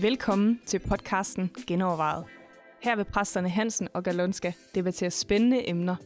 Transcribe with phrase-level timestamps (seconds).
[0.00, 2.24] Velkommen til podcasten Genovervejet.
[2.82, 5.96] Her vil præsterne Hansen og Galonska debattere spændende emner.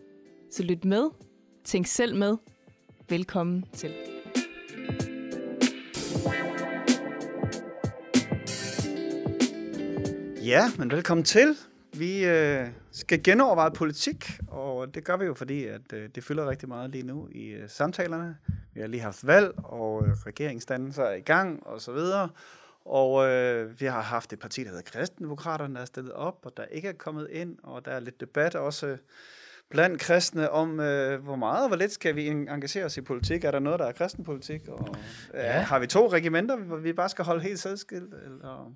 [0.50, 1.10] Så lyt med,
[1.64, 2.36] tænk selv med.
[3.08, 3.90] Velkommen til.
[10.44, 11.56] Ja, men velkommen til.
[11.98, 16.50] Vi øh, skal genoverveje politik, og det gør vi jo, fordi at øh, det fylder
[16.50, 18.36] rigtig meget lige nu i øh, samtalerne.
[18.74, 22.28] Vi har lige haft valg, og øh, regeringsdannelser er i gang, og så videre.
[22.84, 26.56] Og øh, vi har haft et parti, der hedder Kristendemokraterne, der er stillet op, og
[26.56, 28.96] der ikke er kommet ind, og der er lidt debat også
[29.70, 33.44] blandt kristne om, øh, hvor meget og hvor lidt skal vi engagere os i politik.
[33.44, 34.68] Er der noget, der er kristenpolitik?
[34.68, 34.88] Og,
[35.34, 35.60] øh, ja.
[35.60, 38.14] Har vi to regimenter, hvor vi bare skal holde helt særskilt?
[38.24, 38.72] Eller...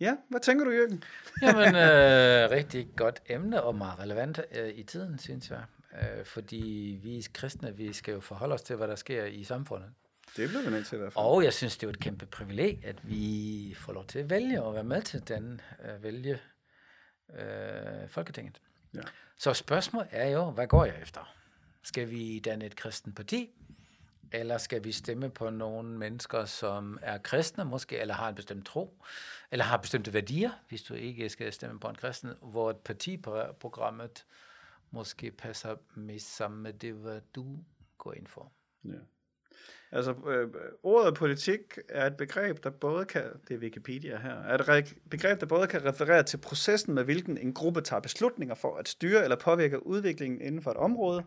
[0.00, 1.04] Ja, hvad tænker du, Jørgen?
[1.42, 5.64] Jamen, øh, rigtig godt emne og meget relevant øh, i tiden, synes jeg.
[6.02, 9.90] Øh, fordi vi kristne, vi skal jo forholde os til, hvad der sker i samfundet.
[10.36, 11.24] Det bliver vi nødt til i hvert fald.
[11.24, 14.62] Og jeg synes, det er et kæmpe privileg, at vi får lov til at vælge
[14.62, 16.38] og være med til den øh, vælge
[17.38, 18.60] øh, Folketinget.
[18.94, 19.00] Ja.
[19.38, 21.34] Så spørgsmålet er jo, hvad går jeg efter?
[21.82, 23.50] Skal vi danne et kristen parti?
[24.34, 28.66] Eller skal vi stemme på nogle mennesker, som er kristne måske, eller har en bestemt
[28.66, 29.02] tro,
[29.50, 34.24] eller har bestemte værdier, hvis du ikke skal stemme på en kristen, hvor et partiprogrammet
[34.90, 37.58] måske passer mest sammen med det, hvad du
[37.98, 38.52] går ind for.
[38.84, 38.90] Ja.
[39.92, 40.48] Altså, øh,
[40.82, 45.40] ordet politik er et begreb, der både kan, det er Wikipedia her, er et begreb,
[45.40, 49.22] der både kan referere til processen, med hvilken en gruppe tager beslutninger for at styre
[49.22, 51.24] eller påvirke udviklingen inden for et område,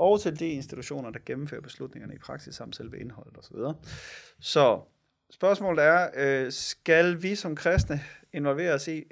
[0.00, 3.56] og til de institutioner, der gennemfører beslutningerne i praksis samt selve indholdet osv.
[4.40, 4.80] Så
[5.30, 8.00] spørgsmålet er, øh, skal vi som kristne
[8.32, 9.04] involvere os i,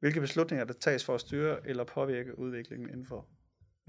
[0.00, 3.26] hvilke beslutninger der tages for at styre eller påvirke udviklingen inden for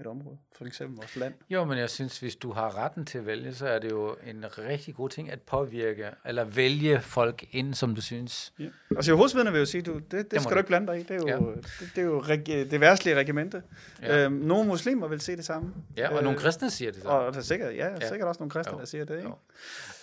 [0.00, 1.34] et område, for eksempel vores land.
[1.50, 4.16] Jo, men jeg synes, hvis du har retten til at vælge, så er det jo
[4.26, 8.52] en rigtig god ting at påvirke, eller vælge folk ind, som du synes.
[8.58, 8.64] Ja.
[8.96, 11.02] Altså Jehovas vil jo sige, du, det, det, det skal du ikke blande dig i.
[11.02, 11.36] Det er jo, ja.
[11.36, 13.62] det, det, er jo regi, det værtslige regimente.
[14.02, 14.24] Ja.
[14.24, 15.74] Øhm, nogle muslimer vil se det samme.
[15.96, 17.18] Ja, og øh, nogle kristne siger det samme.
[17.18, 18.08] Og der er sikkert, ja, ja.
[18.08, 18.78] sikkert også nogle kristne, jo.
[18.78, 19.16] der siger det.
[19.16, 19.28] Ikke?
[19.28, 19.34] Jo.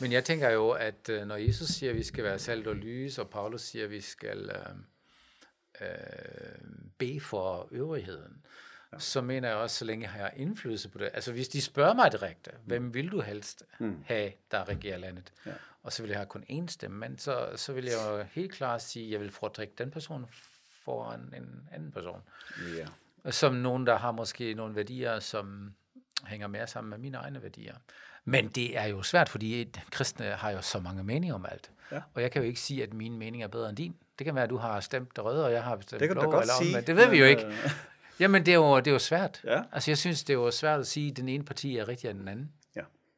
[0.01, 2.75] Men jeg tænker jo, at øh, når Jesus siger, at vi skal være salt og
[2.75, 5.87] lys, og Paulus siger, at vi skal øh, øh,
[6.97, 8.41] bede for øvrigheden,
[8.93, 8.99] ja.
[8.99, 11.09] så mener jeg også, så længe jeg har indflydelse på det.
[11.13, 12.57] Altså hvis de spørger mig direkte, mm.
[12.65, 14.03] hvem vil du helst mm.
[14.05, 15.31] have, der regerer landet?
[15.45, 15.51] Ja.
[15.83, 18.51] Og så vil jeg have kun én stemme, men så, så vil jeg jo helt
[18.51, 20.25] klart sige, at jeg vil foretrække den person
[20.85, 22.21] foran en anden person.
[22.77, 23.31] Ja.
[23.31, 25.73] Som nogen, der har måske nogle værdier, som
[26.25, 27.75] hænger mere sammen med mine egne værdier.
[28.25, 31.71] Men det er jo svært, fordi kristne har jo så mange meninger om alt.
[31.91, 32.01] Ja.
[32.13, 33.95] Og jeg kan jo ikke sige, at min mening er bedre end din.
[34.19, 36.23] Det kan være, at du har stemt røde, og jeg har stemt det kan blå.
[36.23, 37.53] Du godt eller sige, om, det ved vi jo ikke.
[38.21, 39.41] Jamen, det er jo, det er jo svært.
[39.43, 39.61] Ja.
[39.71, 42.07] Altså, jeg synes, det er jo svært at sige, at den ene parti er rigtig
[42.07, 42.49] af den anden.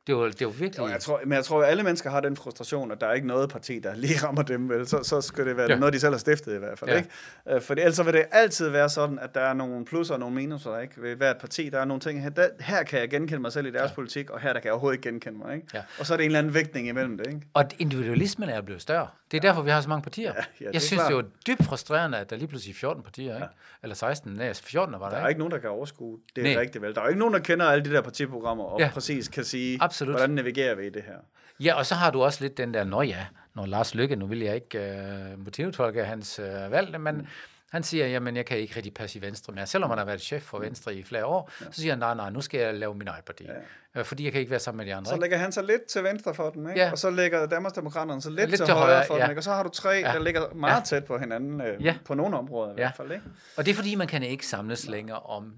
[0.07, 0.77] Det er jo, det er jo virkelig...
[0.77, 3.13] Jo, jeg tror, men jeg tror, at alle mennesker har den frustration, at der er
[3.13, 4.87] ikke noget parti, der lige rammer dem, vel?
[4.87, 5.77] Så, så skal det være ja.
[5.77, 6.97] noget, de selv har stiftet i hvert fald, ja.
[6.97, 7.09] ikke?
[7.49, 10.35] Øh, for ellers vil det altid være sådan, at der er nogle plusser og nogle
[10.35, 11.01] minuser, ikke?
[11.01, 13.67] Ved hvert parti, der er nogle ting, her, der, her kan jeg genkende mig selv
[13.67, 13.95] i deres ja.
[13.95, 15.67] politik, og her der kan jeg overhovedet ikke genkende mig, ikke?
[15.73, 15.81] Ja.
[15.99, 17.41] Og så er det en eller anden vægtning imellem det, ikke?
[17.53, 19.07] Og individualismen er blevet større.
[19.31, 19.47] Det er ja.
[19.47, 20.33] derfor, vi har så mange partier.
[20.35, 21.11] Ja, ja, jeg synes, klart.
[21.11, 23.45] det er jo dybt frustrerende, at der lige pludselig er 14 partier, ikke?
[23.45, 23.47] Ja.
[23.83, 26.51] Eller 16, nej, 14 var der, Der er ikke, ikke nogen, der kan overskue det
[26.51, 26.95] er rigtigt vel.
[26.95, 28.89] Der er ikke nogen, der kender alle de der partiprogrammer, og ja.
[28.93, 29.92] præcis kan sige, Absolut.
[30.01, 31.17] Hvordan navigerer vi i det her.
[31.59, 34.27] Ja, og så har du også lidt den der, nå ja, når Lars Lykke, nu
[34.27, 34.95] vil jeg ikke
[35.33, 37.27] uh, motivtolke hans uh, valg, men mm
[37.73, 39.67] han siger, jamen jeg kan ikke rigtig passe i Venstre mere.
[39.67, 41.65] Selvom han har været chef for Venstre i flere år, ja.
[41.71, 43.43] så siger han, nej, nej, nu skal jeg lave min egen parti.
[43.43, 43.99] Ja.
[43.99, 45.09] Øh, fordi jeg kan ikke være sammen med de andre.
[45.09, 46.81] Så lægger han sig lidt til venstre for den, ikke?
[46.81, 46.91] Ja.
[46.91, 49.21] og så lægger Danmarksdemokraterne så lidt, lidt til, til højre, højre for ja.
[49.21, 49.39] den, ikke?
[49.39, 50.13] og så har du tre, ja.
[50.13, 50.85] der ligger meget ja.
[50.85, 51.95] tæt på hinanden, øh, ja.
[52.05, 52.75] på nogle områder i ja.
[52.75, 53.11] hvert fald.
[53.11, 53.23] Ikke?
[53.57, 55.53] Og det er fordi, man kan ikke samles længere om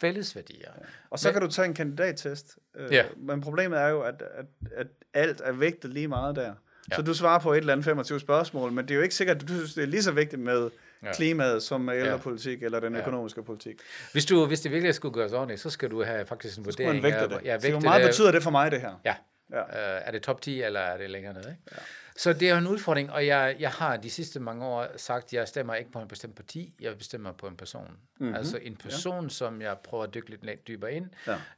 [0.00, 0.70] fælles værdier.
[0.78, 0.86] Ja.
[1.10, 2.58] Og så Men, kan du tage en kandidattest.
[2.76, 3.04] Øh, ja.
[3.16, 4.46] Men problemet er jo, at, at,
[4.76, 6.54] at alt er vægtet lige meget der.
[6.90, 6.96] Ja.
[6.96, 9.42] Så du svarer på et eller andet 25 spørgsmål, men det er jo ikke sikkert,
[9.42, 10.70] at du synes, det er lige så vigtigt med
[11.02, 11.12] ja.
[11.12, 12.64] klimaet som med ældrepolitik ja.
[12.64, 13.44] eller den økonomiske ja.
[13.44, 13.76] politik.
[14.12, 16.96] Hvis, du, hvis det virkelig skulle gøres ordentligt, så skal du have faktisk en vurdering.
[16.96, 17.40] Så vægte det.
[17.44, 19.00] Ja, vægte så hvor meget det, betyder det for mig, det her?
[19.04, 19.14] Ja.
[19.52, 19.62] ja.
[19.62, 21.40] Uh, er det top 10, eller er det længere ned?
[21.40, 21.60] Ikke?
[21.72, 21.78] Ja.
[22.16, 25.32] Så det er en udfordring, og jeg, jeg har de sidste mange år sagt, at
[25.32, 27.96] jeg stemmer ikke på en bestemt parti, jeg bestemmer på en person.
[28.18, 28.34] Mm-hmm.
[28.34, 29.28] Altså en person, ja.
[29.28, 31.10] som jeg prøver at dykke lidt dybere ind.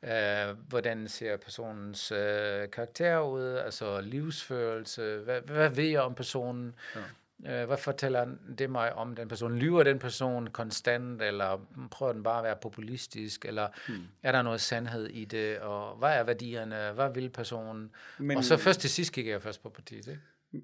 [0.02, 0.50] Ja.
[0.50, 2.18] Uh, hvordan ser personens uh,
[2.72, 6.74] karakter ud, altså livsførelse, hvad, hvad ved jeg om personen?
[6.96, 7.00] Ja.
[7.46, 8.26] Øh, hvad fortæller
[8.58, 9.58] det mig om den person?
[9.58, 14.02] Lyver den person konstant, eller prøver den bare at være populistisk, eller hmm.
[14.22, 17.90] er der noget sandhed i det, og hvad er værdierne, hvad vil personen?
[18.18, 20.20] Men, og så først til sidst kigger jeg først på partiet, ikke?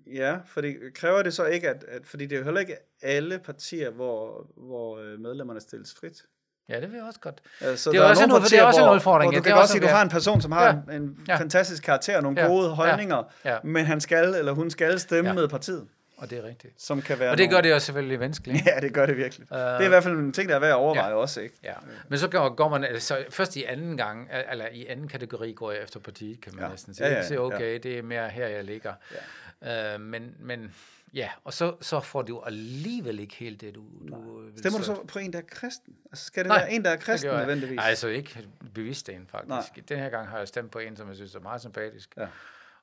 [0.06, 3.38] Ja, fordi kræver det så ikke, at, at fordi det er jo heller ikke alle
[3.38, 6.22] partier, hvor, hvor øh, medlemmerne stilles frit.
[6.68, 7.40] Ja, det vil jeg også godt.
[7.70, 9.32] Øh, Så Det er også nogle en- det er partier, også en hvor- udfordring, hvor
[9.32, 9.38] ja.
[9.38, 9.94] Du Det kan godt også- sige, at du ja.
[9.94, 10.94] har en person, som har Ja.
[10.96, 11.36] en, en Ja.
[11.36, 12.46] fantastisk karakter og nogle Ja.
[12.46, 12.74] gode Ja.
[12.74, 13.58] holdninger, Ja.
[13.64, 15.34] men han skal eller hun skal stemme Ja.
[15.34, 15.86] med partiet,
[16.18, 16.82] Og det er rigtigt.
[16.82, 18.66] som kan være Og det gør nogle- det jo selvfølgelig vanskeligt.
[18.66, 19.46] Ja, det gør det virkelig.
[19.52, 21.54] Øh, Det er i hvert fald en ting, der er værd at overveje også, ikke?
[21.64, 21.72] Ja,
[22.08, 25.82] men så går, man, altså først i anden gang, eller i anden kategori går jeg
[25.82, 26.70] efter partiet, kan man Ja.
[26.70, 27.06] næsten sige.
[27.06, 27.40] Ja, Ja, ja, ja, ja.
[27.40, 28.92] okay, det er mere her, jeg ligger.
[29.12, 29.16] Ja.
[29.64, 30.74] Øh, men, men
[31.14, 34.84] ja, og så, så får du alligevel ikke helt det, du, du vil Stemmer du
[34.84, 35.96] så på en, der er kristen?
[36.10, 37.76] Altså, skal det Nej, være en, der er kristen nødvendigvis?
[37.76, 39.48] Nej, altså ikke bevidst en, faktisk.
[39.48, 39.64] Nej.
[39.76, 39.84] Nej.
[39.88, 42.14] Den her gang har jeg stemt på en, som jeg synes er meget sympatisk.
[42.16, 42.26] Ja.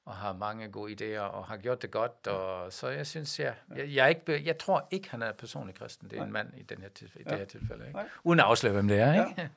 [0.06, 2.28] Og har mange gode idéer, og har gjort det godt.
[2.28, 5.76] Og, så jeg synes, ja, jeg, jeg, er ikke, jeg tror ikke, han er personlig
[5.76, 6.10] kristen.
[6.10, 7.88] Det er en mand i, den her tilfælde, i det her tilfælde.
[7.88, 7.98] Ikke?
[7.98, 8.10] Nej.
[8.24, 9.30] Uden at afsløre, hvem det er.
[9.30, 9.50] Ikke?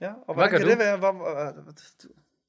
[0.00, 0.70] Ja, og hvordan gør kan du?
[0.70, 0.96] det være?
[0.96, 1.12] Hvor,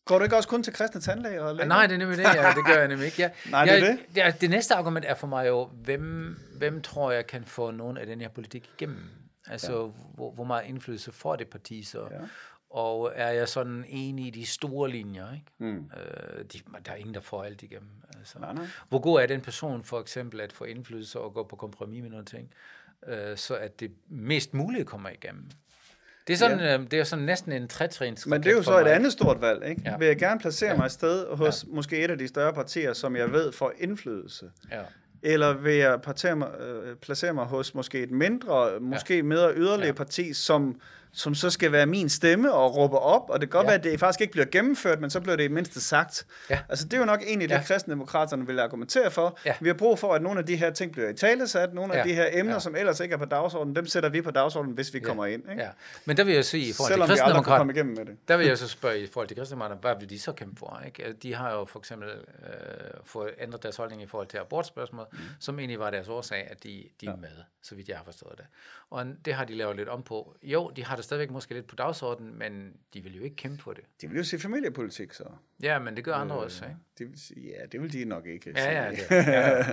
[0.06, 1.42] går du ikke også kun til kristne tandlæger?
[1.42, 1.68] Og læger?
[1.68, 2.24] Nej, det er nemlig det.
[2.24, 3.22] Ja, det gør jeg nemlig ikke.
[3.22, 4.18] Ja, Nej, det er jeg, det.
[4.18, 7.98] Ja, det næste argument er for mig jo, hvem, hvem tror jeg kan få nogen
[7.98, 9.04] af den her politik igennem?
[9.48, 9.92] Altså, ja.
[10.13, 12.07] hvor, hvor meget indflydelse får det parti så?
[12.12, 12.18] Ja.
[12.69, 15.34] Og er jeg sådan enig i de store linjer?
[15.34, 15.46] Ikke?
[15.57, 15.78] Mm.
[15.78, 17.90] Øh, de, der er ingen, der får alt igennem.
[18.18, 18.40] Altså.
[18.40, 18.66] Nej, nej.
[18.90, 22.10] Hvor god er den person for eksempel at få indflydelse og gå på kompromis med
[22.10, 22.50] nogle ting,
[23.07, 25.50] øh, så at det mest mulige kommer igennem?
[26.27, 26.77] Det er, sådan, ja.
[26.77, 29.42] øh, det er sådan næsten en trætrins Men det er jo så et andet stort
[29.42, 29.81] valg, ikke?
[29.86, 29.98] Ja.
[29.98, 30.77] Vil jeg gerne placere Ja.
[30.77, 34.45] mig et sted hos måske et af de større partier, som jeg ved får indflydelse?
[34.72, 34.81] Ja.
[35.24, 39.86] Eller vil jeg placere mig, øh, placere mig hos måske et mindre, måske mere yderligere
[39.88, 39.92] Ja.
[39.94, 40.80] parti, som,
[41.18, 43.70] som så skal være min stemme og råbe op, og det kan godt Ja.
[43.70, 46.26] være, at det faktisk ikke bliver gennemført, men så bliver det i mindste sagt.
[46.50, 46.60] Ja.
[46.70, 47.64] Altså det er jo nok egentlig det, Ja.
[47.64, 49.38] kristendemokraterne vil argumentere for.
[49.46, 49.54] Ja.
[49.62, 51.98] Vi har brug for, at nogle af de her ting bliver i talesat, nogle af
[52.06, 52.10] Ja.
[52.10, 52.60] de her emner, Ja.
[52.60, 55.50] som ellers ikke er på dagsordenen, dem sætter vi på dagsordenen, hvis vi kommer ind.
[55.50, 55.64] Ikke?
[55.64, 55.70] Ja.
[56.06, 57.96] Men der vil jeg sige, i forhold Selvom til vi aldrig kan kristendemokrat, komme igennem
[57.98, 58.28] med det.
[58.28, 60.82] der vil jeg så spørge i forhold til kristendemokrater, hvad vil de så kæmpe for?
[60.86, 61.14] Ikke?
[61.14, 62.54] De har jo for eksempel øh,
[63.06, 65.20] fået ændret deres holdning i forhold til abortspørgsmålet, mm.
[65.40, 67.30] som egentlig var deres årsag, at de, de er med,
[67.62, 68.46] så vidt jeg har forstået det.
[68.90, 70.36] Og det har de lavet lidt om på.
[70.44, 73.63] Jo, de har det stadigvæk måske lidt på dagsordenen, men de vil jo ikke kæmpe
[73.63, 73.84] for det.
[74.02, 75.24] De vil jo sige familiepolitik, så.
[75.62, 76.78] Ja, men det gør andre også, ikke?
[76.98, 79.63] Det vil ja, det vil de nok ikke Ja, ja, det, ja, ja.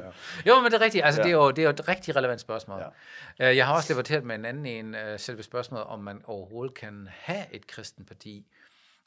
[0.47, 1.05] Jo, men det er rigtigt.
[1.05, 1.29] Altså, Ja.
[1.29, 1.33] ja.
[1.35, 2.81] det, er jo, det er jo et rigtig relevant spørgsmål.
[2.81, 3.47] Ja.
[3.47, 3.57] Ja.
[3.57, 7.09] Jeg har også debatteret med en anden en, øh, selve spørgsmålet, om man overhovedet kan
[7.11, 8.47] have et kristen parti.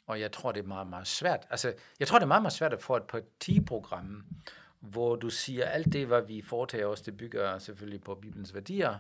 [0.08, 1.48] Og jeg tror, det er meget, meget svært.
[1.50, 4.24] Altså, jeg tror, det er meget, meget svært at få et partiprogram,
[4.92, 8.96] hvor du siger, alt det, hvad vi foretager os, det bygger selvfølgelig på Bibelens værdier,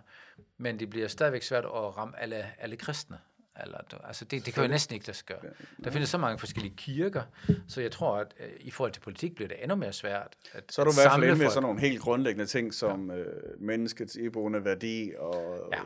[0.58, 3.18] men det bliver stadigvæk svært at ramme alle, alle kristne.
[3.64, 3.78] Eller,
[4.08, 5.40] altså det, det kan jo næsten ikke lade sig gøre.
[5.84, 7.22] Der findes så mange forskellige kirker,
[7.68, 10.28] så jeg tror, at øh, i forhold til politik bliver det endnu mere svært.
[10.54, 11.52] At, Så er du i hvert fald inde folk.
[11.52, 13.18] sådan nogle helt grundlæggende ting, som ja.
[13.18, 13.26] øh,
[13.62, 15.70] menneskets iboende værdi og...
[15.74, 15.78] Ja.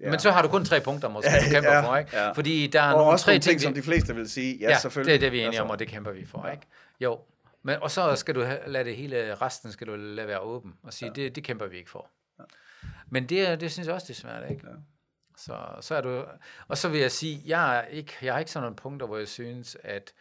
[0.00, 0.10] Ja.
[0.10, 2.16] Men så har du kun tre punkter, måske, du kæmper Ja, for, ikke?
[2.16, 2.30] ja.
[2.32, 4.68] Fordi der er og nogle også tre ting, ting, som de fleste vil sige, ja,
[4.70, 5.20] ja, selvfølgelig.
[5.20, 6.46] det er det, vi er enige om, Altså, og det kæmper vi for, Ja.
[6.46, 6.52] ja.
[6.52, 6.66] ikke?
[7.00, 7.18] Jo,
[7.66, 10.92] men, og så skal du lade det hele, resten skal du lade være åben, og
[10.92, 11.22] sige, ja.
[11.22, 12.10] det, det kæmper vi ikke for.
[12.38, 12.44] Ja.
[13.08, 14.66] Men det, det synes jeg også, det er svært, ikke?
[14.66, 14.74] Ja.
[15.36, 16.24] Så, så er du,
[16.68, 19.18] og så vil jeg sige, jeg er ikke, jeg har ikke sådan nogle punkter, hvor
[19.18, 20.12] jeg synes, at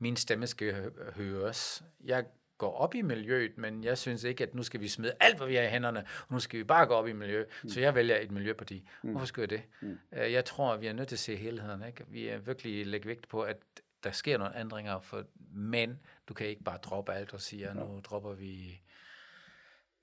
[0.00, 1.82] min stemme skal hø- høres.
[2.04, 2.24] Jeg
[2.58, 5.46] går op i miljøet, men jeg synes ikke, at nu skal vi smide alt, hvad
[5.46, 7.44] vi har i hænderne, og nu skal vi bare gå op i miljø.
[7.62, 7.68] Mm.
[7.68, 8.88] Så jeg vælger et miljøparti.
[9.02, 9.10] Mm.
[9.10, 9.62] Hvorfor skal jeg det?
[9.80, 9.98] Mm.
[10.12, 11.82] Jeg tror, at vi er nødt til at se helheden.
[11.86, 12.04] Ikke?
[12.08, 13.56] Vi er virkelig lægge vægt på, at
[14.04, 15.98] der sker nogle ændringer, for, men
[16.30, 18.80] du kan ikke bare droppe alt og sige, at nu dropper vi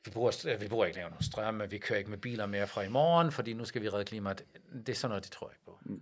[0.06, 2.81] vi bruger, vi bruger ikke længere nogen strøm, vi kører ikke med biler mere fra
[2.81, 4.45] i morgen, fordi nu skal vi redde klimaet.
[4.74, 5.79] Det er sådan noget, det tror jeg ikke på.
[5.81, 6.01] Mm.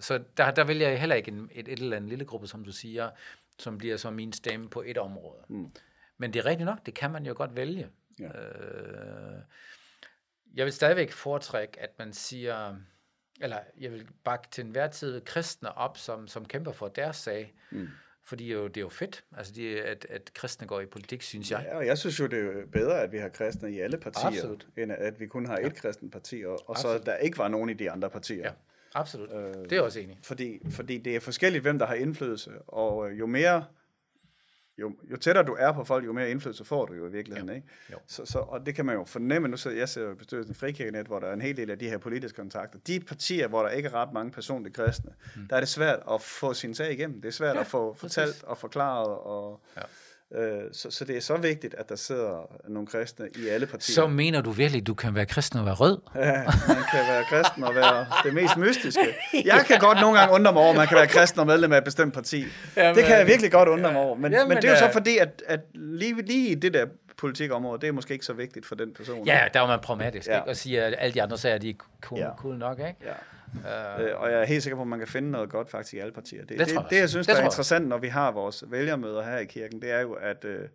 [0.00, 2.64] Så der, der vælger jeg heller ikke en, et, et eller andet lille gruppe, som
[2.64, 3.10] du siger,
[3.58, 5.44] som bliver så min stemme på et område.
[5.48, 5.72] Mm.
[6.18, 7.88] Men det er rigtigt nok, det kan man jo godt vælge.
[8.18, 8.24] Ja.
[8.24, 9.42] Øh,
[10.54, 12.76] jeg vil stadigvæk foretrække, at man siger,
[13.40, 17.54] eller jeg vil bakke til enhver tid kristne op, som, som kæmper for deres sag.
[17.70, 17.88] Mm.
[18.26, 21.50] Fordi jo, det er jo fedt, altså de, at, at kristne går i politik, synes
[21.50, 21.66] jeg.
[21.68, 24.26] Ja, og jeg synes jo, det er bedre, at vi har kristne i alle partier,
[24.26, 24.66] Absolut.
[24.76, 27.70] end at vi kun har et kristent parti, og, og så der ikke var nogen
[27.70, 28.44] i de andre partier.
[28.44, 28.50] Ja,
[28.94, 29.30] absolut.
[29.32, 30.18] Øh, det er jeg også enig.
[30.22, 33.64] Fordi, fordi det er forskelligt, hvem der har indflydelse, og jo mere
[34.78, 37.48] jo, jo tættere du er på folk, jo mere indflydelse får du jo i virkeligheden.
[37.48, 37.54] Jo.
[37.54, 37.68] Ikke?
[37.92, 37.96] Jo.
[38.06, 39.48] Så, så, og det kan man jo fornemme.
[39.48, 41.78] Nu sidder jeg sidder i bestyrelsen i Frikirkenet, hvor der er en hel del af
[41.78, 42.78] de her politiske kontakter.
[42.86, 45.48] De partier, hvor der ikke er ret mange personlige kristne, mm.
[45.48, 47.20] der er det svært at få sin sag igennem.
[47.20, 48.14] Det er svært Ja, at få præcis.
[48.14, 49.08] fortalt og forklaret.
[49.08, 49.82] Og, Ja.
[50.34, 53.94] Øh, så, så det er så vigtigt, at der sidder nogle kristne i alle partier.
[53.94, 55.98] Så mener du virkelig, du kan være kristen og være rød?
[56.14, 59.06] Ja, man kan være kristen og være det mest mystiske.
[59.44, 61.72] Jeg kan godt nogle gange undre mig over, at man kan være kristen og medlem
[61.72, 62.44] af et bestemt parti.
[62.76, 64.16] Jamen, det kan jeg virkelig godt undre mig over.
[64.16, 66.74] Men, Jamen, men det er jo så øh, fordi, at, at lige, lige i det
[66.74, 69.26] der politikområde, det er måske ikke så vigtigt for den person.
[69.26, 70.36] Ja, der var man pragmatisk, Ja.
[70.36, 70.48] ikke?
[70.48, 72.30] Og siger, at alle de andre sager, de er cool, Ja.
[72.38, 72.94] cool nok, ikke?
[73.04, 73.12] ja.
[73.54, 75.94] Uh, Øh, og jeg er helt sikker på, at man kan finde noget godt faktisk
[75.94, 76.40] i alle partier.
[76.40, 78.30] Det, Det det, jeg det, det jeg synes, Det der er interessant, når vi har
[78.32, 80.68] vores vælgermøder her i kirken, det er jo, at, øh,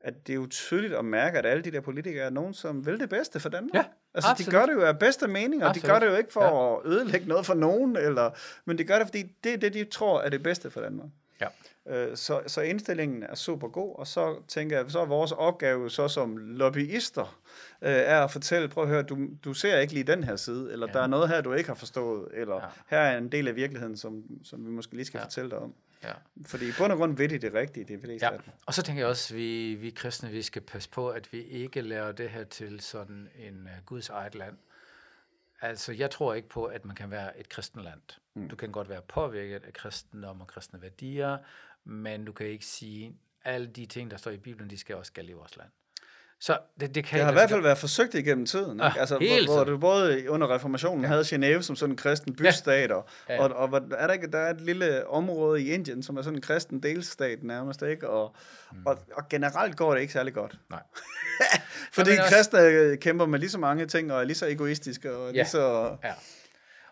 [0.00, 2.86] at det er jo tydeligt at mærke, at alle de der politikere er nogen, som
[2.86, 3.74] vil det bedste for Danmark.
[3.74, 4.46] Ja, altså, absolut.
[4.52, 5.92] de gør det jo af bedste mening, og de Absolut.
[5.92, 6.76] gør det jo ikke for Ja.
[6.90, 8.30] at ødelægge noget for nogen, eller,
[8.64, 11.08] men de gør det, fordi det er det, de tror er det bedste for Danmark.
[11.40, 11.46] Ja.
[11.88, 15.90] Øh, Så, så indstillingen er super god, og så tænker jeg, så er vores opgave
[15.90, 17.38] så som lobbyister,
[17.82, 20.72] øh, er at fortælle, prøv at høre, du, du ser ikke lige den her side,
[20.72, 20.92] eller ja.
[20.92, 22.68] der er noget her, du ikke har forstået, eller ja.
[22.86, 25.24] Her er en del af virkeligheden, som, som vi måske lige skal ja.
[25.24, 25.74] Fortælle dig om.
[26.04, 26.12] Ja.
[26.46, 28.52] Fordi i bund og grund ved de det rigtige, det er fleste Ja, af dem.
[28.66, 31.42] og så tænker jeg også, at vi, vi kristne, vi skal passe på, at vi
[31.42, 34.56] ikke laver det her til sådan en uh, Guds eget land.
[35.60, 38.00] Altså, jeg tror ikke på, at man kan være et kristen land.
[38.34, 38.48] Mm.
[38.48, 41.38] Du kan godt være påvirket af kristendom og kristne værdier,
[41.88, 43.12] men du kan ikke sige,
[43.44, 45.68] alle de ting, der står i Bibelen, de skal også gælde i vores land.
[46.40, 48.70] Så det, det kan Det har i hvert fald været forsøgt igennem tiden.
[48.72, 48.84] Ikke?
[48.84, 51.08] Ah, altså, hvor, hvor du både under reformationen ja.
[51.08, 53.34] havde Genève som sådan en kristen bystat, og, Ja.
[53.34, 53.42] ja.
[53.42, 56.22] og, og hvor- er der, ikke, der er et lille område i Indien, som er
[56.22, 58.08] sådan en kristen delstat nærmest, ikke?
[58.10, 58.34] Og,
[58.72, 58.86] mm.
[58.86, 60.58] og, og generelt går det ikke særlig godt.
[60.70, 60.82] Nej.
[61.92, 64.46] Fordi men også- kristne øh, kæmper med lige så mange ting, og er lige så
[64.46, 65.32] egoistiske, og Ja.
[65.32, 65.96] lige så...
[66.04, 66.12] Ja.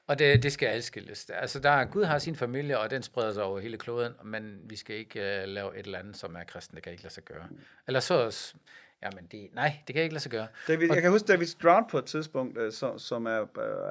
[0.06, 1.30] Og det, det skal adskilles.
[1.30, 4.60] Altså, der er, Gud har sin familie, og den spreder sig over hele kloden, men
[4.64, 6.74] vi skal ikke uh, lave et eller andet, som er kristen.
[6.74, 7.48] Det kan ikke lade sig gøre.
[7.86, 8.54] Eller så...
[9.02, 10.46] Jamen, det, nej, det kan ikke lade sig gøre.
[10.68, 13.46] David, jeg kan huske David Stroud på et tidspunkt, øh, som, som er,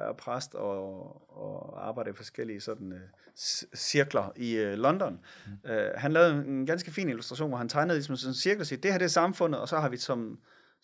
[0.08, 2.98] er præst og, og arbejder i forskellige sådan, uh,
[3.76, 5.20] cirkler i uh, London.
[5.46, 5.70] Mm.
[5.70, 8.66] Uh, han lavede en ganske fin illustration, hvor han tegnede ligesom sådan en cirkel og
[8.66, 10.38] siger, det her det er samfundet, og så har vi som,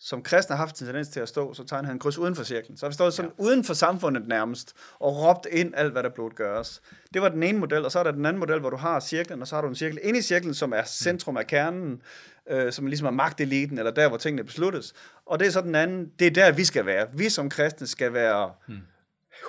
[0.05, 2.77] som kristne haft en tendens til at stå, så tegnede han kryds uden for cirklen.
[2.77, 3.43] Så har vi stået sådan ja.
[3.43, 6.81] uden for samfundet nærmest, og råbt ind alt, hvad der blev gøres.
[7.13, 8.99] Det var den ene model, og så er der den anden model, hvor du har
[8.99, 12.01] cirklen, og så har du en cirkel inde i cirklen, som er centrum af kernen,
[12.49, 14.93] øh, som ligesom er magteliten, eller der, hvor tingene besluttes.
[15.25, 17.07] Og det er så den anden, det er der, vi skal være.
[17.13, 18.79] Vi som kristne skal være hmm.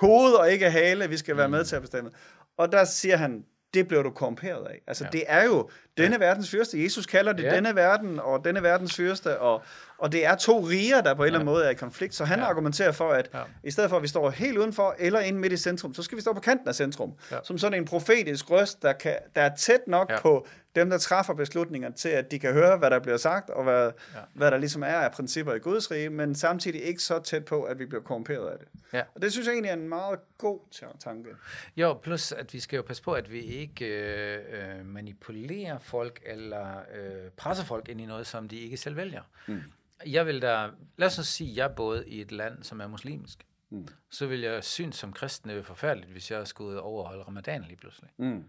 [0.01, 2.09] hoved og ikke hale, vi skal være med til at bestemme.
[2.57, 4.81] Og der siger han, det bliver du korrumperet af.
[4.87, 5.09] Altså, ja.
[5.09, 6.83] det er jo denne verdens fyrste.
[6.83, 7.55] Jesus kalder det ja.
[7.55, 9.63] denne verden, og denne verdens fyrste, og,
[9.97, 12.15] og det er to riger, der på en eller anden måde er i konflikt.
[12.15, 12.45] Så han ja.
[12.45, 13.41] argumenterer for, at ja.
[13.63, 16.15] i stedet for, at vi står helt udenfor, eller inde midt i centrum, så skal
[16.15, 17.13] vi stå på kanten af centrum.
[17.31, 17.37] Ja.
[17.43, 20.19] Som sådan en profetisk røst, der, kan, der er tæt nok ja.
[20.19, 23.63] på dem, der træffer beslutninger til, at de kan høre, hvad der bliver sagt, og
[23.63, 24.19] hvad, ja.
[24.33, 27.63] hvad der ligesom er af principper i Guds rige, men samtidig ikke så tæt på,
[27.63, 28.67] at vi bliver korrumperet af det.
[28.93, 29.01] Ja.
[29.15, 30.59] Og det synes jeg egentlig er en meget god
[30.99, 31.29] tanke.
[31.77, 36.79] Jo, plus at vi skal jo passe på, at vi ikke øh, manipulerer folk eller
[36.93, 39.21] øh, presser folk ind i noget, som de ikke selv vælger.
[39.47, 39.61] Mm.
[40.05, 43.45] Jeg vil da, lad os sige, at jeg boede i et land, som er muslimsk.
[43.69, 43.87] Mm.
[44.09, 47.77] Så vil jeg synes som kristen, det er forfærdeligt, hvis jeg skulle overholde ramadan lige
[47.77, 48.09] pludselig.
[48.17, 48.43] Mm.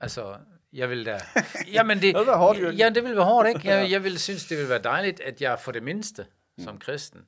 [0.00, 0.36] Altså,
[0.72, 1.20] jeg vil da...
[1.72, 2.76] Jamen det, det vil være hårdt, Jørgen.
[2.76, 3.68] Ja, det vil være hårdt, ikke?
[3.68, 6.26] Jeg, jeg vil synes, det vil være dejligt, at jeg for det mindste,
[6.58, 6.64] mm.
[6.64, 7.20] som kristen,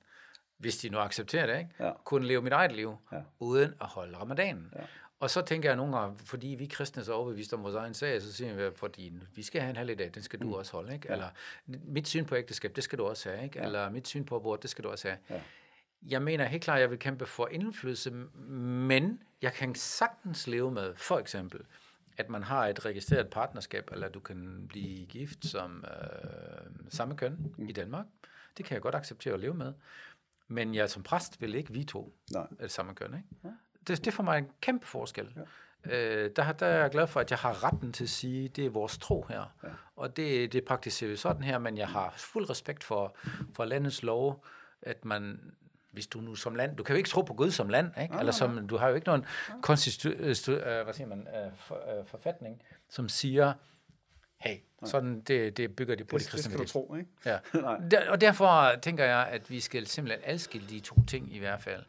[0.58, 1.70] hvis de nu accepterer det, ikke?
[1.80, 1.90] Ja.
[2.04, 3.18] kunne leve mit eget liv, ja.
[3.38, 4.73] uden at holde ramadanen.
[4.76, 4.80] Ja.
[5.21, 8.23] Og så tænker jeg nogle gange, fordi vi kristne så overbevist om vores egen sag,
[8.23, 10.52] så siger vi, fordi vi skal have en halvdag, den skal du mm.
[10.52, 11.11] også holde, ikke?
[11.11, 11.28] Eller
[11.66, 13.59] mit syn på ægteskab, det skal du også have, ikke?
[13.59, 13.64] Ja.
[13.64, 15.18] Eller mit syn på abort, det skal du også have.
[15.30, 15.40] Ja.
[16.09, 20.71] Jeg mener helt klart, at jeg vil kæmpe for indflydelse, men jeg kan sagtens leve
[20.71, 21.61] med, for eksempel,
[22.16, 27.52] at man har et registreret partnerskab, eller du kan blive gift som øh, samme køn
[27.59, 27.68] mm.
[27.68, 28.06] i Danmark.
[28.56, 29.73] Det kan jeg godt acceptere at leve med.
[30.49, 32.47] Men jeg som præst vil ikke vi to Nej.
[32.68, 33.14] samme køn.
[33.14, 33.28] Ikke?
[33.44, 33.50] Ja.
[33.88, 35.29] Det, det er for mig en kæmpe forskel.
[35.37, 35.43] Ja.
[35.87, 38.67] Øh, der, der er jeg glad for, at jeg har retten til at sige, det
[38.67, 39.55] er vores tro her.
[39.64, 39.69] Ja.
[39.97, 43.17] Og det, det praktiserer vi sådan her, men jeg har fuld respekt for,
[43.53, 44.45] for landets lov,
[44.83, 45.41] at man
[45.95, 48.12] hvis du nu som land, du kan jo ikke tro på Gud som land, ikke?
[48.12, 48.67] Nej, eller som, nej.
[48.67, 49.25] du har jo ikke nogen
[49.62, 53.53] konstitu, øh, hvad siger man, øh, for, øh, forfatning, som siger,
[54.37, 57.11] hey, sådan det, det bygger de på det, de kristne Det skal du tro, ikke?
[57.25, 57.38] Ja.
[57.91, 61.62] Der, og derfor tænker jeg, at vi skal simpelthen adskille de to ting i hvert
[61.62, 61.83] fald.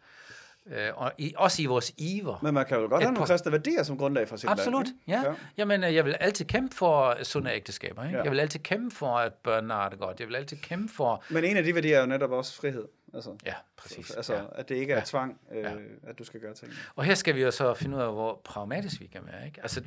[0.71, 2.39] Øh, og i, også i vores iver.
[2.43, 4.97] Men man kan jo godt have nogle kristne værdier som grundlag for sit Absolut, land.
[5.07, 5.29] ja.
[5.29, 5.35] ja.
[5.57, 8.03] Jamen, øh, jeg vil altid kæmpe for sunde ægteskaber.
[8.03, 8.17] Ikke?
[8.17, 8.23] Ja.
[8.23, 10.19] Jeg vil altid kæmpe for, at børnene har det godt.
[10.19, 11.23] Jeg vil altid kæmpe for...
[11.29, 12.85] Men en af de værdier er jo netop også frihed.
[13.13, 14.11] Altså, ja, præcis.
[14.11, 14.41] Altså, ja.
[14.51, 15.03] at det ikke er ja.
[15.05, 15.73] tvang, øh, ja.
[16.03, 16.71] at du skal gøre ting.
[16.95, 19.45] Og her skal vi jo så finde ud af, hvor pragmatisk vi kan være.
[19.45, 19.61] Ikke?
[19.61, 19.83] Altså,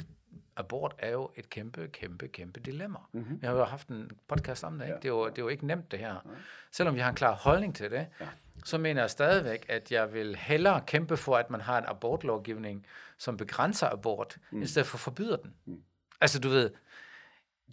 [0.56, 2.98] abort er jo et kæmpe, kæmpe, kæmpe dilemma.
[3.12, 3.38] Mm-hmm.
[3.40, 4.84] Vi har jo haft en podcast om det.
[4.84, 4.92] Ikke?
[4.92, 4.96] Ja.
[4.96, 6.08] Det, er jo, det er jo ikke nemt, det her.
[6.08, 6.30] Ja.
[6.72, 8.26] Selvom vi har en klar holdning til det, ja.
[8.64, 12.86] Så mener jeg stadigvæk, at jeg vil hellere kæmpe for, at man har en abortlovgivning,
[13.18, 14.62] som begrænser abort, mm.
[14.62, 15.54] i stedet for forbyder den.
[15.66, 15.82] Mm.
[16.20, 16.70] Altså, du ved,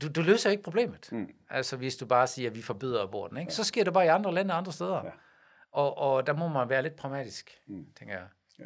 [0.01, 1.09] du, du løser ikke problemet.
[1.11, 1.29] Mm.
[1.49, 3.49] Altså, hvis du bare siger, at vi forbyder aborten, ikke?
[3.49, 3.53] Ja.
[3.53, 5.05] så sker det bare i andre lande og andre steder.
[5.05, 5.11] Ja.
[5.71, 7.85] Og, og der må man være lidt pragmatisk, mm.
[7.99, 8.27] tænker jeg.
[8.59, 8.65] Ja.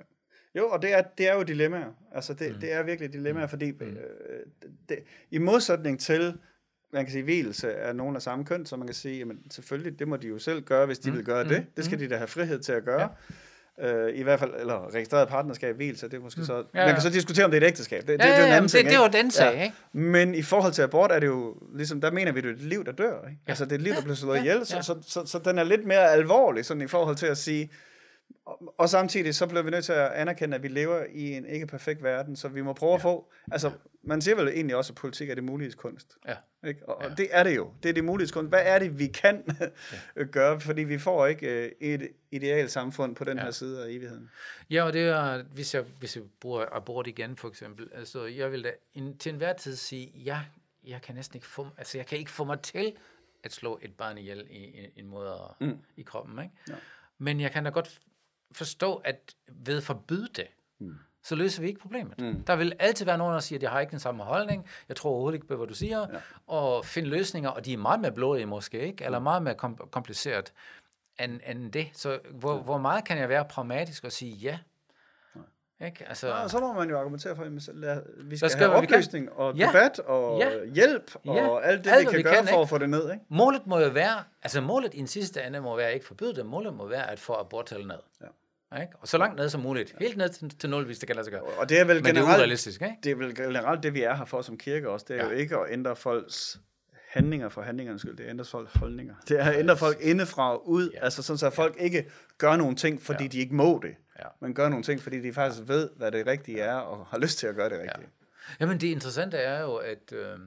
[0.55, 1.91] Jo, og det er, det er jo dilemmaer.
[2.11, 2.59] Altså, det, mm.
[2.59, 3.97] det er virkelig dilemmaer, fordi mm.
[3.97, 4.45] øh,
[4.89, 6.39] det, i modsætning til,
[6.93, 9.99] man kan sige, hvilelse er nogen af samme køn, så man kan sige, jamen selvfølgelig,
[9.99, 11.17] det må de jo selv gøre, hvis de mm.
[11.17, 11.65] vil gøre det.
[11.77, 12.03] Det skal mm.
[12.03, 13.09] de da have frihed til at gøre.
[13.81, 16.53] Øh, I hvert fald, eller registreret partnerskab, hvilelse, det er måske så...
[16.55, 16.93] Ja, Man ja.
[16.93, 17.99] kan så diskutere, om det er et ægteskab.
[18.07, 19.01] Det, det, Ja, det er jo en ja, anden det- ting, det ikke?
[19.01, 19.75] var den sag, ikke?
[19.93, 22.61] Men i forhold til abort er det jo, ligesom, der mener vi, det er et
[22.61, 23.27] liv, der dør.
[23.29, 23.41] Ikke?
[23.47, 24.63] Altså, det er et liv, der bliver slået Ja, ihjel, ja.
[24.63, 27.71] så, så, så, så, den er lidt mere alvorlig, sådan i forhold til at sige...
[28.45, 31.45] Og, og samtidig så bliver vi nødt til at anerkende, at vi lever i en
[31.45, 33.31] ikke perfekt verden, så vi må prøve at få...
[33.51, 33.71] Altså,
[34.03, 36.17] man siger vel egentlig også, at politik er det mulige kunst.
[36.27, 36.35] Ja.
[36.67, 36.89] Ikke?
[36.89, 37.09] Og, Ja.
[37.09, 37.73] og det er det jo.
[37.83, 38.49] Det er det mulige kunst.
[38.49, 39.43] Hvad er det, vi kan
[40.31, 40.59] gøre?
[40.59, 43.43] Fordi vi får ikke øh, et idealt samfund på den Ja.
[43.43, 44.29] her side af evigheden.
[44.69, 48.51] Ja, og det er, hvis jeg, hvis jeg bruger abort igen for eksempel, altså jeg
[48.51, 50.39] vil da en, til enhver tid sige, ja,
[50.87, 52.93] jeg kan næsten ikke få, altså jeg kan ikke få mig til
[53.43, 54.57] at slå et barn ihjel i,
[54.95, 55.77] i en moder mm.
[55.97, 56.51] i kroppen, ikke?
[56.69, 56.73] Ja.
[57.17, 57.99] Men jeg kan da godt
[58.51, 60.47] forstå, at ved at forbyde det,
[60.79, 60.95] mm.
[61.23, 62.21] så løser vi ikke problemet.
[62.21, 62.43] Mm.
[62.43, 64.95] Der vil altid være nogen, der siger, at jeg har ikke den samme holdning, jeg
[64.97, 66.19] tror overhovedet ikke på, hvad du siger, ja.
[66.47, 69.05] og finde løsninger, og de er meget mere blodige måske, ikke?
[69.05, 70.53] Eller meget mere kom- kompliceret
[71.19, 71.89] end, end det.
[71.93, 74.59] Så hvor, hvor meget kan jeg være pragmatisk og sige ja?
[75.85, 76.05] Ikke?
[76.09, 77.59] Altså, Og så må man jo argumentere for, at vi
[78.37, 78.95] skal, skal have vi kan.
[78.95, 79.67] oplysning og Ja.
[79.67, 80.49] debat og Ja.
[80.65, 81.59] hjælp og Ja.
[81.59, 82.61] alt det, Alt, vi kan vi gøre kan, for ikke?
[82.61, 83.11] at få det ned.
[83.11, 83.23] Ikke?
[83.29, 86.45] Målet må jo være, altså målet i en sidste ende må være ikke forbyde det,
[86.45, 87.97] målet må være at få aborttallet ned.
[88.73, 88.81] Ja.
[88.81, 88.93] Ikke?
[89.01, 89.95] Og så langt ned som muligt.
[89.99, 91.41] Helt ned til, til 0, hvis det kan lade sig gøre.
[91.41, 92.95] Og det er vel Men det er generelt, ikke?
[93.03, 95.05] det er vel generelt det, vi er her for som kirke også.
[95.09, 95.25] Det er ja.
[95.25, 95.33] Ja.
[95.33, 96.59] jo ikke at ændre folks
[97.09, 98.17] handlinger for handlingernes skyld.
[98.17, 99.15] Det er at ændre folks holdninger.
[99.27, 100.89] Det er at ændre folk indefra og ud.
[100.93, 101.03] Ja.
[101.03, 102.09] Altså sådan, så folk ikke
[102.39, 103.29] gør nogle ting, fordi Ja.
[103.29, 103.95] de ikke må det.
[104.19, 104.25] Ja.
[104.39, 107.37] Men gør nogle ting, fordi de faktisk ved, hvad det rigtige er, og har lyst
[107.37, 108.09] til at gøre det rigtige.
[108.59, 110.37] Jamen det interessante er jo, at øh,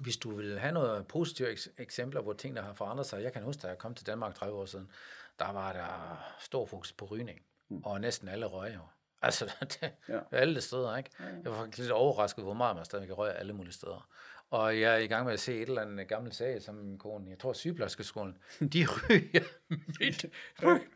[0.00, 3.22] hvis du vil have noget positive eks- eksempler, hvor tingene har forandret sig.
[3.22, 4.90] Jeg kan huske, da jeg kom til Danmark 30 år siden,
[5.38, 7.40] der var der stor fokus på rygning.
[7.68, 7.82] Mm.
[7.84, 8.80] Og næsten alle røg jo.
[9.22, 10.14] Altså, det, Ja.
[10.14, 10.20] ja.
[10.32, 11.10] alle steder, ikke?
[11.44, 14.08] Jeg var faktisk lidt overrasket, hvor meget man stadig røger alle mulige steder.
[14.50, 16.98] Og jeg er i gang med at se et eller andet gammelt sag, som min
[16.98, 19.44] kone, jeg tror sygeplejerskeskolen, de ryger
[20.00, 20.26] midt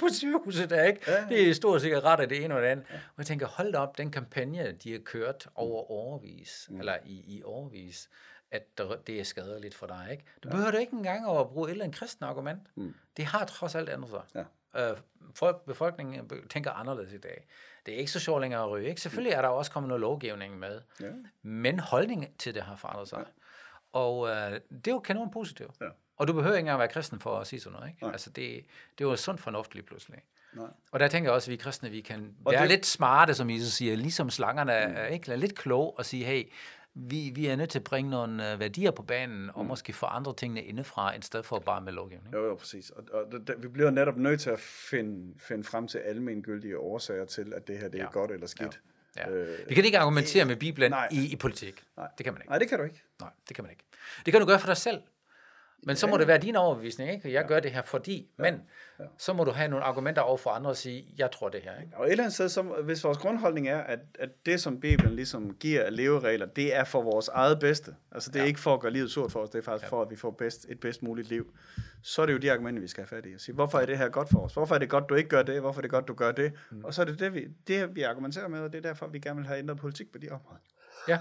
[0.00, 1.00] på, sygehuset der, ikke?
[1.06, 1.26] Ja.
[1.28, 2.86] Det er store cigaretter, det ene og det andet.
[2.90, 6.78] Og jeg tænker, hold op, den kampagne, de har kørt over overvis, mm.
[6.78, 8.08] eller i, i overvis,
[8.50, 10.24] at det er skadeligt for dig, ikke?
[10.44, 12.62] Du behøver da ikke engang at bruge et eller andet kristen argument.
[12.74, 12.94] Mm.
[13.16, 14.44] Det har trods alt ændret sig.
[14.74, 14.90] Ja.
[14.90, 14.96] Øh,
[15.34, 17.46] folk, befolkningen be- tænker anderledes i dag.
[17.88, 18.88] Det er ikke så sjovt længere at ryge.
[18.88, 19.00] Ikke?
[19.00, 21.06] Selvfølgelig er der også kommet noget lovgivning med, Ja.
[21.42, 23.24] men holdningen til det har forandret sig.
[23.92, 25.74] Og øh, det er jo kanon positivt.
[25.80, 25.86] Ja.
[26.16, 27.88] Og du behøver ikke engang være kristen for at sige sådan noget.
[27.94, 28.06] Ikke?
[28.12, 28.64] Altså det,
[28.98, 30.18] det er jo sund fornuft lige pludselig.
[30.52, 30.66] Nej.
[30.92, 33.34] Og der tænker jeg også, at vi kristne, vi kan Og være det- lidt smarte,
[33.34, 35.36] som Jesus siger, ligesom slangerne er, ikke?
[35.36, 36.44] Lidt klog og sige, hey,
[37.00, 40.34] vi, vi er nødt til at bringe nogle øh, værdier på banen, og måske forandre
[40.34, 42.34] tingene indefra, i stedet for bare med lovgivning.
[42.34, 42.90] Jo, jo, præcis.
[42.90, 47.24] Og, og der, vi bliver netop nødt til at finde, finde frem til almengyldige årsager
[47.24, 48.10] til, at det her det er Ja.
[48.10, 48.80] godt eller skidt.
[49.16, 49.30] Ja.
[49.30, 51.08] Øh, Vi kan ikke argumentere med Bibelen nej.
[51.12, 51.82] i, i politik.
[51.96, 52.08] Nej.
[52.18, 52.50] Det kan man ikke.
[52.50, 53.02] Nej, det kan du ikke.
[53.20, 53.84] Nej, det kan man ikke.
[54.26, 55.00] Det kan du gøre for dig selv.
[55.82, 57.32] Men så må det være din overbevisning, ikke?
[57.32, 58.62] Jeg gør det her fordi, men
[59.18, 61.80] så må du have nogle argumenter over for andre og sige, jeg tror det her,
[61.80, 61.96] ikke?
[61.96, 65.16] Og et eller andet sted, så, hvis vores grundholdning er, at, at det, som Bibelen
[65.16, 67.94] ligesom giver af leveregler, det er for vores eget bedste.
[68.12, 68.44] Altså, det er ja.
[68.44, 68.48] Ja.
[68.48, 69.96] ikke for at gøre livet surt for os, det er faktisk ja.
[69.96, 71.52] for, at vi får bedst, et bedst muligt liv.
[72.02, 73.34] Så er det jo de argumenter, vi skal have fat i.
[73.34, 74.52] Og sige, hvorfor er det her godt for os?
[74.52, 75.60] Hvorfor er det godt, du ikke gør det?
[75.60, 76.52] Hvorfor er det godt, du gør det?
[76.70, 76.84] Mm.
[76.84, 79.18] Og så er det det, vi, det, vi argumenterer med, og det er derfor, vi
[79.18, 80.58] gerne vil have ændret politik på de områder.
[81.08, 81.18] Ja.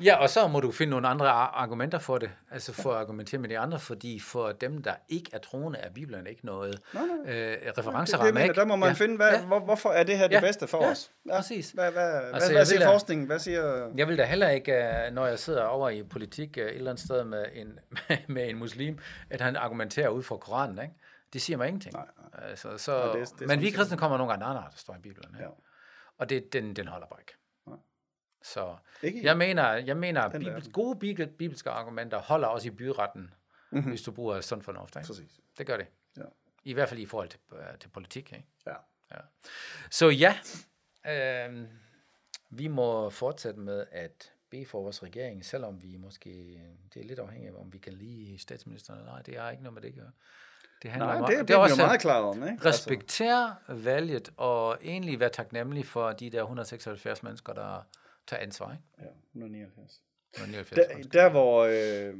[0.00, 3.00] Ja, og så må du finde nogle andre ar- argumenter for det, altså for at
[3.00, 6.80] argumentere med de andre, fordi for dem, der ikke er troende, er Bibelen ikke noget
[6.94, 8.94] øh, Det, det, referenceramme, mener, der må man ja.
[8.94, 9.44] finde, hvad, ja.
[9.44, 10.40] hvor, hvorfor er det her det Ja.
[10.40, 11.10] bedste for Ja, os?
[11.30, 11.70] præcis.
[11.70, 13.26] Hvad, hvad, Altså, hvad, hvad siger da- forskningen?
[13.26, 13.90] Hvad siger...
[13.96, 16.90] Jeg vil da heller ikke, øh, når jeg sidder over i politik øh, et eller
[16.90, 17.78] andet sted med en,
[18.34, 18.98] med en muslim,
[19.30, 20.94] at han argumenterer ud fra Koranen, ikke?
[21.32, 21.94] Det siger mig ingenting.
[21.94, 22.04] Nej,
[22.48, 24.62] Altså, så, Nej, det er- det er men vi kristne kommer nogle gange, nej, nej,
[24.70, 25.30] der står i Bibelen.
[25.34, 25.44] Ikke?
[25.44, 25.50] Ja.
[26.18, 27.34] Og det, den, den holder bare ikke.
[28.44, 30.72] Så Ikke jeg mener, jeg mener at bibel, verden.
[30.72, 33.34] gode bibel, bibelske argumenter holder også i byretten,
[33.70, 33.88] mm-hmm.
[33.90, 34.96] hvis du bruger sund fornuft.
[34.96, 35.06] Ikke?
[35.06, 35.40] Præcis.
[35.58, 35.86] Det gør det.
[36.16, 36.22] Ja.
[36.64, 38.32] I hvert fald i forhold til, øh, til politik.
[38.32, 38.46] Ikke?
[38.66, 38.74] Ja.
[39.12, 39.20] Ja.
[39.90, 40.38] Så ja,
[41.06, 41.64] øh,
[42.50, 46.60] vi må fortsætte med at bede for vores regering, selvom vi måske,
[46.94, 49.62] det er lidt afhængigt af, om vi kan lide statsministeren eller nej, det har ikke
[49.62, 50.10] noget med det at gøre.
[50.82, 52.48] Det handler Nej, om, det det er jo meget klar om, ikke?
[52.50, 57.86] Altså, respektere valget og egentlig være taknemmelig for de der 176 mennesker, der
[58.26, 58.72] tager ansvar.
[58.72, 58.84] Ikke?
[59.00, 60.02] Ja, 179.
[60.34, 62.14] 179 Der, der, hvor, øh,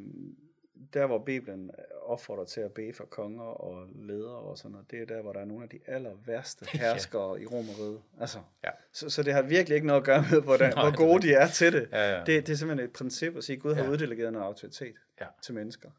[0.95, 1.71] der, hvor Bibelen
[2.03, 5.33] opfordrer til at bede for konger og ledere og sådan noget, det er der, hvor
[5.33, 6.79] der er nogle af de aller værste Ja.
[6.79, 8.03] herskere i Romeriet.
[8.21, 8.71] Altså, Ja.
[8.93, 11.33] så, så det har virkelig ikke noget at gøre med, hvordan, Nej, hvor gode de
[11.33, 11.89] er til det.
[11.93, 12.19] Ja, ja.
[12.25, 12.47] det.
[12.47, 13.91] Det er simpelthen et princip at sige, at Gud har Ja.
[13.91, 15.27] uddelegeret noget autoritet Ja.
[15.43, 15.91] til mennesker.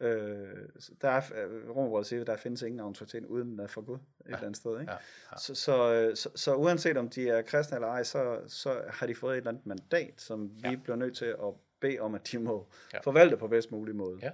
[0.00, 0.06] Ja.
[0.08, 3.66] Øh, så der er, øh, Romerbrødet siger, at der findes ingen autoritet uden den er
[3.66, 4.80] for Gud et eller andet sted.
[4.80, 4.92] Ikke?
[4.92, 4.98] Ja,
[5.32, 5.36] ja.
[5.38, 9.06] Så, så, øh, så, så uanset om de er kristne eller ej, så, så har
[9.06, 10.76] de fået et eller andet mandat, som vi Ja.
[10.82, 12.96] bliver nødt til at bede om, at de må Ja.
[12.96, 13.00] ja.
[13.04, 14.18] forvalte på bedst mulig måde.
[14.22, 14.30] Ja.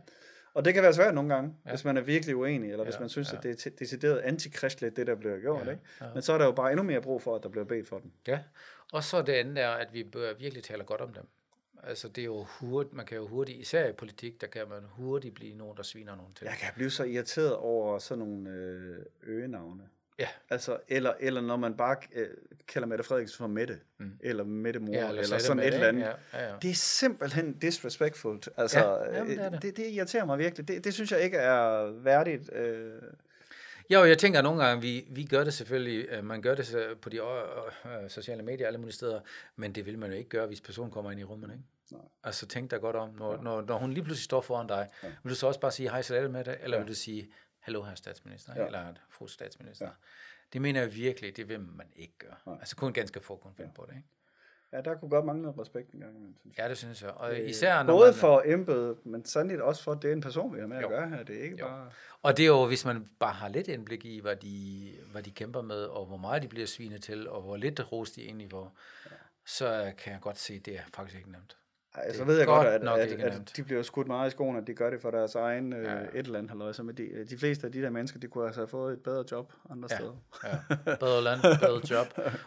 [0.54, 1.70] Og det kan være svært nogle gange, ja.
[1.70, 1.74] Ja.
[1.74, 3.36] hvis man er virkelig uenig, eller hvis Ja, man synes, ja.
[3.36, 5.66] at det er decideret antikristeligt, det der bliver gjort.
[5.66, 5.82] Ja, Ikke?
[6.00, 6.06] ja.
[6.14, 7.98] Men så er der jo bare endnu mere brug for, at der bliver bedt for
[7.98, 8.10] dem.
[8.26, 8.40] Ja,
[8.92, 11.24] og så det andet er, at vi bør virkelig tale godt om dem.
[11.82, 14.82] Altså det er jo hurtigt, man kan jo hurtigt, især i politik, der kan man
[14.88, 16.44] hurtigt blive nogen, der sviner nogen til.
[16.44, 19.82] Jeg kan blive så irriteret over sådan nogle øh, øgenavne.
[20.18, 20.28] Ja.
[20.50, 22.26] Altså, eller, eller når man bare øh,
[22.68, 24.12] kalder Mette Frederiksen for Mette, mm.
[24.20, 26.02] eller Mette Mor, Ja, eller, eller sådan med et eller andet.
[26.02, 26.54] Ja, ja, ja.
[26.62, 28.40] Det er simpelthen disrespectful.
[28.56, 29.62] Altså, Ja, jamen, det er øh, det.
[29.62, 30.68] det, det irriterer mig virkelig.
[30.68, 32.52] Det, det synes jeg ikke er værdigt.
[32.52, 32.92] Øh,
[33.90, 37.08] Jo, jeg tænker nogle gange, vi, vi gør det selvfølgelig, øh, man gør det på
[37.08, 39.20] de øh, øh, sociale medier alle mulige steder,
[39.56, 41.64] men det vil man jo ikke gøre, hvis personen kommer ind i rummet, ikke?
[41.90, 42.00] Nej.
[42.24, 43.40] Altså tænk dig godt om, når, ja.
[43.40, 45.08] når, når hun lige pludselig står foran dig, ja.
[45.22, 46.82] vil du så også bare sige hej så med det, eller ja.
[46.82, 48.66] vil du sige, hallo herr statsminister, ja.
[48.66, 49.86] Eller fru statsminister.
[49.86, 49.92] Ja.
[50.52, 52.36] Det mener jeg virkelig, det vil man ikke gøre.
[52.46, 52.56] Nej.
[52.60, 53.82] Altså kun ganske få kunne finde ja.
[53.82, 54.08] på det, ikke?
[54.72, 56.64] Ja, der kunne godt mangle noget respekt en gang imellem, synes jeg.
[56.64, 57.10] Ja, det synes jeg.
[57.10, 60.12] Og Øh, især når Både man, for embedet, men sandelig også for, at det er
[60.12, 60.88] en person, vi har med at Jo.
[60.88, 61.22] gøre her.
[61.22, 61.66] Det er ikke Jo.
[61.66, 61.90] bare...
[62.22, 65.30] Og det er jo, hvis man bare har lidt indblik i, hvad de, hvad de
[65.30, 68.50] kæmper med, og hvor meget de bliver svinet til, og hvor lidt ros de egentlig
[68.50, 68.76] får,
[69.46, 71.56] så kan jeg godt se, at det er faktisk ikke nemt.
[72.04, 73.56] Ej, så ved jeg godt at, at, at nemt.
[73.56, 75.96] de bliver skudt meget i skoene, at de gør det for deres egen øh, Ja.
[75.96, 76.72] et eller andet halløj.
[76.72, 79.02] Så med de, de fleste af de der mennesker, de kunne altså have fået et
[79.02, 79.96] bedre job andre Ja.
[79.96, 80.12] steder.
[80.44, 80.94] Ja.
[80.96, 82.06] Bedre land, bedre job,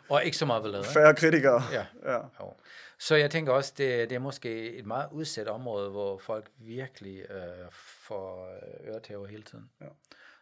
[0.10, 0.84] og ikke så meget ballade.
[0.84, 1.62] Færre kritikere.
[1.74, 1.86] Ja.
[2.14, 2.18] ja.
[2.18, 2.54] Jo.
[3.00, 7.20] Så jeg tænker også, det, det er måske et meget udsat område, hvor folk virkelig
[7.32, 7.38] øh,
[7.72, 8.50] får
[8.84, 9.70] øh, øretæver hele tiden.
[9.82, 9.86] Ja.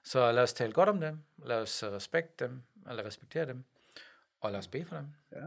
[0.03, 3.63] Så lad os tale godt om dem, lad os øh, respekte dem, eller respektere dem,
[4.41, 5.07] og lad os bede for dem.
[5.31, 5.45] ja.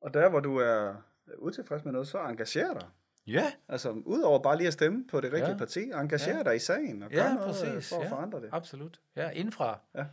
[0.00, 0.94] Og der, hvor du er
[1.38, 2.86] utilfreds med noget, så engager dig.
[3.26, 5.56] Ja, Altså, udover bare lige at stemme på det rigtige Ja.
[5.56, 6.42] parti, engager Ja.
[6.42, 7.88] dig i sagen og ja noget øh, præcis.
[7.88, 8.10] for at ja.
[8.10, 8.48] forandre det.
[8.52, 9.00] Absolut.
[9.16, 9.78] Ja, indenfra.
[9.94, 10.04] Ja.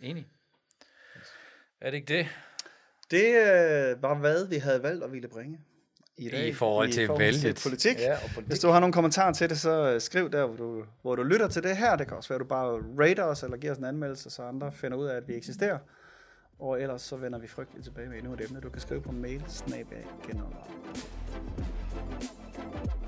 [0.00, 0.26] Enig.
[1.80, 2.26] Er det ikke det?
[3.10, 5.60] Det øh, var, hvad vi havde valgt at ville bringe
[6.16, 6.48] i dag.
[6.48, 7.60] I forhold til vælget.
[7.62, 7.98] politik.
[7.98, 8.46] Ja, og politik.
[8.46, 11.22] Hvis du har nogle kommentarer til det, så øh, skriv der, hvor du, hvor du
[11.22, 11.96] lytter til det her.
[11.96, 14.42] Det kan også være, at du bare rater os, eller giver os en anmeldelse, så
[14.42, 15.78] andre finder ud af, at vi eksisterer.
[16.58, 18.60] Og ellers så vender vi frygteligt tilbage med endnu et emne.
[18.60, 20.06] Du kan skrive på mail, snabag,
[22.56, 23.05] Thank you.